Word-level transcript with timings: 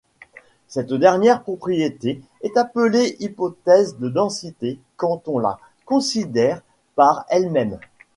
Cette 0.67 0.91
dernière 0.93 1.43
propriété 1.43 2.21
est 2.41 2.57
appelée 2.57 3.17
hypothèse 3.19 3.99
de 3.99 4.09
densité 4.09 4.79
quand 4.97 5.27
on 5.27 5.37
la 5.37 5.59
considère 5.85 6.63
par 6.95 7.27
elle-même. 7.29 7.77